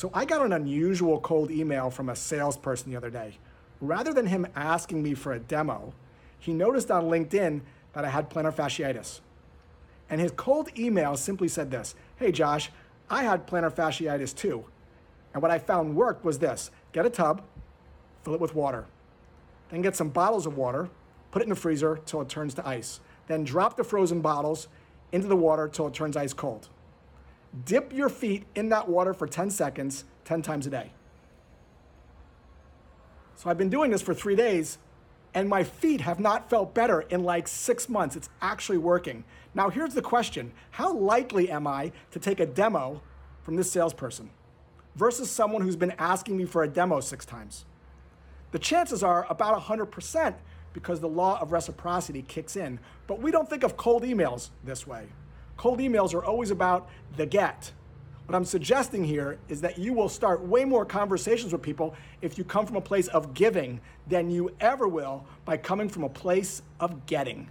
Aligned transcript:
So 0.00 0.10
I 0.14 0.24
got 0.24 0.40
an 0.40 0.54
unusual 0.54 1.20
cold 1.20 1.50
email 1.50 1.90
from 1.90 2.08
a 2.08 2.16
salesperson 2.16 2.90
the 2.90 2.96
other 2.96 3.10
day. 3.10 3.36
Rather 3.82 4.14
than 4.14 4.24
him 4.24 4.46
asking 4.56 5.02
me 5.02 5.12
for 5.12 5.34
a 5.34 5.38
demo, 5.38 5.92
he 6.38 6.54
noticed 6.54 6.90
on 6.90 7.10
LinkedIn 7.10 7.60
that 7.92 8.06
I 8.06 8.08
had 8.08 8.30
plantar 8.30 8.50
fasciitis. 8.50 9.20
And 10.08 10.18
his 10.18 10.32
cold 10.32 10.70
email 10.78 11.18
simply 11.18 11.48
said 11.48 11.70
this 11.70 11.94
Hey, 12.16 12.32
Josh, 12.32 12.70
I 13.10 13.24
had 13.24 13.46
plantar 13.46 13.70
fasciitis 13.70 14.34
too. 14.34 14.64
And 15.34 15.42
what 15.42 15.50
I 15.50 15.58
found 15.58 15.94
worked 15.94 16.24
was 16.24 16.38
this 16.38 16.70
get 16.92 17.04
a 17.04 17.10
tub, 17.10 17.42
fill 18.24 18.32
it 18.32 18.40
with 18.40 18.54
water, 18.54 18.86
then 19.68 19.82
get 19.82 19.96
some 19.96 20.08
bottles 20.08 20.46
of 20.46 20.56
water, 20.56 20.88
put 21.30 21.42
it 21.42 21.44
in 21.44 21.50
the 21.50 21.56
freezer 21.56 22.00
till 22.06 22.22
it 22.22 22.30
turns 22.30 22.54
to 22.54 22.66
ice. 22.66 23.00
Then 23.26 23.44
drop 23.44 23.76
the 23.76 23.84
frozen 23.84 24.22
bottles 24.22 24.68
into 25.12 25.28
the 25.28 25.36
water 25.36 25.68
till 25.68 25.88
it 25.88 25.92
turns 25.92 26.16
ice 26.16 26.32
cold. 26.32 26.70
Dip 27.64 27.92
your 27.92 28.08
feet 28.08 28.44
in 28.54 28.68
that 28.68 28.88
water 28.88 29.12
for 29.12 29.26
10 29.26 29.50
seconds, 29.50 30.04
10 30.24 30.42
times 30.42 30.66
a 30.66 30.70
day. 30.70 30.92
So 33.36 33.50
I've 33.50 33.58
been 33.58 33.70
doing 33.70 33.90
this 33.90 34.02
for 34.02 34.14
three 34.14 34.36
days, 34.36 34.78
and 35.34 35.48
my 35.48 35.64
feet 35.64 36.02
have 36.02 36.20
not 36.20 36.50
felt 36.50 36.74
better 36.74 37.00
in 37.02 37.24
like 37.24 37.48
six 37.48 37.88
months. 37.88 38.14
It's 38.14 38.28
actually 38.40 38.78
working. 38.78 39.24
Now, 39.54 39.70
here's 39.70 39.94
the 39.94 40.02
question 40.02 40.52
How 40.72 40.92
likely 40.92 41.50
am 41.50 41.66
I 41.66 41.92
to 42.12 42.18
take 42.18 42.38
a 42.40 42.46
demo 42.46 43.02
from 43.42 43.56
this 43.56 43.72
salesperson 43.72 44.30
versus 44.94 45.30
someone 45.30 45.62
who's 45.62 45.76
been 45.76 45.92
asking 45.92 46.36
me 46.36 46.44
for 46.44 46.62
a 46.62 46.68
demo 46.68 47.00
six 47.00 47.24
times? 47.24 47.64
The 48.52 48.58
chances 48.58 49.02
are 49.02 49.26
about 49.30 49.60
100% 49.60 50.34
because 50.72 51.00
the 51.00 51.08
law 51.08 51.40
of 51.40 51.52
reciprocity 51.52 52.22
kicks 52.22 52.56
in, 52.56 52.78
but 53.06 53.20
we 53.20 53.30
don't 53.30 53.48
think 53.48 53.62
of 53.62 53.76
cold 53.76 54.02
emails 54.02 54.50
this 54.64 54.86
way. 54.86 55.06
Cold 55.60 55.78
emails 55.80 56.14
are 56.14 56.24
always 56.24 56.50
about 56.50 56.88
the 57.18 57.26
get. 57.26 57.70
What 58.24 58.34
I'm 58.34 58.46
suggesting 58.46 59.04
here 59.04 59.38
is 59.50 59.60
that 59.60 59.76
you 59.76 59.92
will 59.92 60.08
start 60.08 60.40
way 60.40 60.64
more 60.64 60.86
conversations 60.86 61.52
with 61.52 61.60
people 61.60 61.94
if 62.22 62.38
you 62.38 62.44
come 62.44 62.64
from 62.64 62.76
a 62.76 62.80
place 62.80 63.08
of 63.08 63.34
giving 63.34 63.78
than 64.06 64.30
you 64.30 64.54
ever 64.58 64.88
will 64.88 65.26
by 65.44 65.58
coming 65.58 65.90
from 65.90 66.04
a 66.04 66.08
place 66.08 66.62
of 66.80 67.04
getting. 67.04 67.46